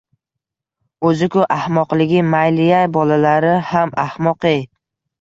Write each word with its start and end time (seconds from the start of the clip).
O`zi-ku 1.09 1.43
ahmoqligi 1.57 2.25
mayli-ya, 2.33 2.83
bolalari 2.99 3.55
ham 3.73 3.97
ahmoq-ey 4.09 4.63